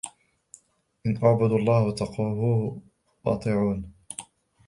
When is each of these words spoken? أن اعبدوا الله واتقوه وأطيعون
أن 1.05 1.17
اعبدوا 1.23 1.57
الله 1.57 1.83
واتقوه 1.85 2.81
وأطيعون 3.25 3.93